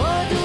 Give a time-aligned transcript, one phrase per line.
[0.00, 0.37] 我。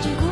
[0.00, 0.29] Pode cuidar.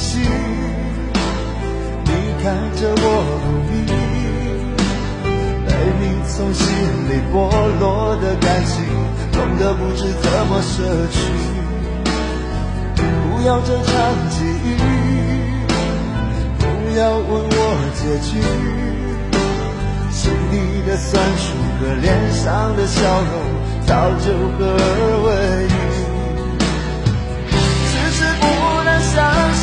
[0.00, 0.22] 心，
[2.04, 2.10] 你
[2.42, 3.04] 看着我
[3.44, 3.70] 努力，
[5.66, 6.64] 被你从心
[7.10, 7.36] 里剥
[7.78, 8.72] 落的感情，
[9.30, 10.72] 痛得不知怎么舍
[11.12, 11.14] 去。
[12.96, 13.92] 不要这场
[14.30, 14.66] 记忆，
[16.58, 16.62] 不
[16.98, 17.58] 要问我
[17.94, 18.30] 结局，
[20.10, 20.54] 心里
[20.86, 21.42] 的酸楚
[21.78, 23.32] 和脸上的笑容，
[23.86, 25.28] 早就合二为
[25.66, 25.68] 一。
[27.92, 28.42] 只是不
[28.84, 29.18] 能相
[29.54, 29.62] 信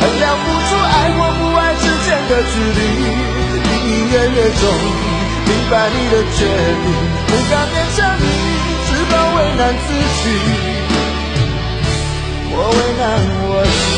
[0.00, 2.80] 衡量不出爱或不爱之间的距离，
[3.64, 4.62] 隐隐约约中
[5.46, 6.38] 明白你的决
[6.84, 6.86] 定，
[7.26, 8.24] 不敢勉强你，
[8.86, 9.88] 只好为难自
[10.22, 10.24] 己，
[12.50, 13.02] 我为难
[13.48, 13.97] 我自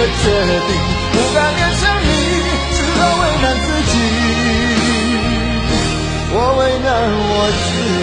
[0.00, 0.24] 的决
[0.66, 0.70] 定，
[1.12, 2.08] 不敢勉强你，
[2.72, 3.94] 只好为难自己。
[6.32, 6.88] 我为难
[7.28, 7.99] 我自己。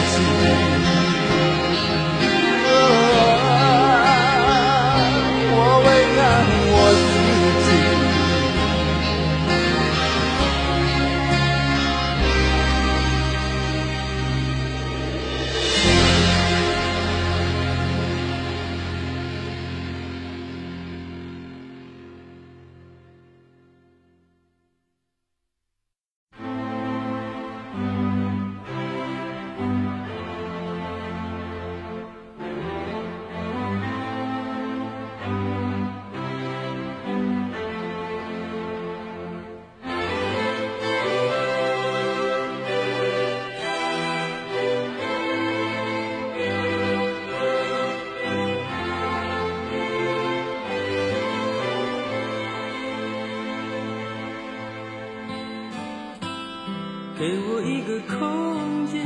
[57.19, 59.01] 给我一个空间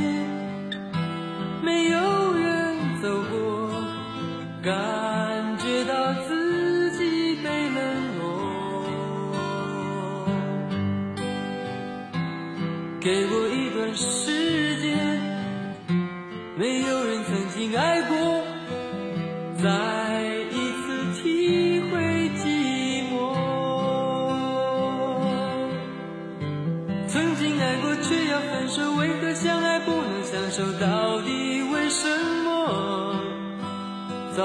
[1.62, 3.70] 没有人走过
[4.62, 8.22] 感觉到自己被冷落。
[13.00, 13.41] 给我